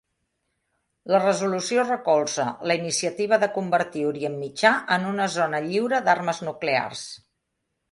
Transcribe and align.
La 1.15 1.19
resolució 1.23 1.83
recolza 1.89 2.45
la 2.71 2.77
iniciativa 2.79 3.39
de 3.45 3.51
convertir 3.59 4.07
Orient 4.13 4.41
Mitjà 4.47 4.73
en 4.97 5.07
una 5.13 5.31
zona 5.37 5.63
lliure 5.69 6.03
d'armes 6.11 6.45
nuclears. 6.51 7.07